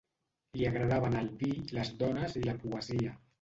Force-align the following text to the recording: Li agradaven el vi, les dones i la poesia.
Li 0.61 0.63
agradaven 0.69 1.17
el 1.19 1.29
vi, 1.43 1.51
les 1.79 1.93
dones 2.01 2.35
i 2.41 2.43
la 2.49 2.57
poesia. 2.65 3.15